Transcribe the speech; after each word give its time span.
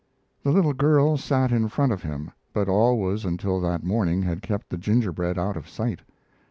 The 0.41 0.49
little 0.51 0.73
girl 0.73 1.15
sat 1.15 1.51
in 1.51 1.69
front 1.69 1.91
of 1.91 2.01
him, 2.01 2.31
but 2.53 2.67
always 2.67 3.23
until 3.23 3.61
that 3.61 3.83
morning 3.83 4.23
had 4.23 4.41
kept 4.41 4.69
the 4.71 4.77
gingerbread 4.79 5.37
out 5.37 5.55
of 5.55 5.69
sight. 5.69 5.99